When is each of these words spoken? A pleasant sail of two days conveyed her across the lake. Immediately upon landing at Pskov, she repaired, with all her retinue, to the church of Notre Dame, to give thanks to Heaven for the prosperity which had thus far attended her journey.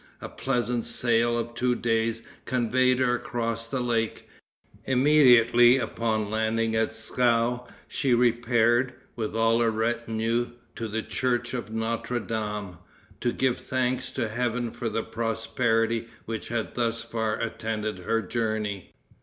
A 0.19 0.29
pleasant 0.29 0.83
sail 0.83 1.37
of 1.37 1.53
two 1.53 1.75
days 1.75 2.23
conveyed 2.45 2.97
her 2.97 3.17
across 3.17 3.67
the 3.67 3.81
lake. 3.81 4.27
Immediately 4.85 5.77
upon 5.77 6.31
landing 6.31 6.75
at 6.75 6.89
Pskov, 6.89 7.69
she 7.87 8.15
repaired, 8.15 8.95
with 9.15 9.35
all 9.35 9.59
her 9.59 9.69
retinue, 9.69 10.53
to 10.75 10.87
the 10.87 11.03
church 11.03 11.53
of 11.53 11.69
Notre 11.69 12.19
Dame, 12.19 12.79
to 13.19 13.31
give 13.31 13.59
thanks 13.59 14.09
to 14.13 14.27
Heaven 14.27 14.71
for 14.71 14.89
the 14.89 15.03
prosperity 15.03 16.07
which 16.25 16.47
had 16.47 16.73
thus 16.73 17.03
far 17.03 17.39
attended 17.39 17.99
her 17.99 18.23
journey. 18.23 18.93